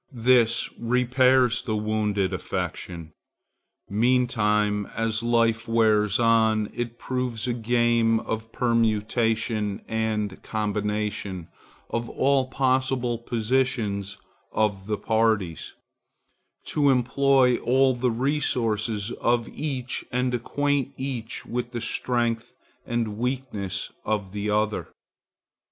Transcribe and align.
This 0.23 0.67
repairs 0.79 1.61
the 1.61 1.75
wounded 1.75 2.33
affection. 2.33 3.13
Meantime, 3.87 4.87
as 4.95 5.21
life 5.21 5.67
wears 5.67 6.17
on, 6.19 6.71
it 6.73 6.97
proves 6.97 7.45
a 7.47 7.53
game 7.53 8.19
of 8.21 8.51
permutation 8.51 9.83
and 9.87 10.41
combination 10.41 11.49
of 11.91 12.09
all 12.09 12.47
possible 12.47 13.19
positions 13.19 14.17
of 14.51 14.87
the 14.87 14.97
parties, 14.97 15.75
to 16.65 16.89
employ 16.89 17.57
all 17.57 17.93
the 17.93 18.09
resources 18.09 19.11
of 19.21 19.47
each 19.49 20.03
and 20.11 20.33
acquaint 20.33 20.95
each 20.97 21.45
with 21.45 21.73
the 21.73 21.79
strength 21.81 22.55
and 22.87 23.19
weakness 23.19 23.91
of 24.03 24.31
the 24.31 24.49
other. 24.49 24.89